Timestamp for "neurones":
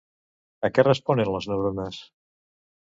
1.55-2.03